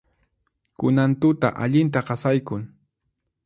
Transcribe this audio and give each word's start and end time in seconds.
Kunan 0.83 1.13
tuta 1.25 1.53
allinta 1.67 2.05
qasaykun. 2.09 2.69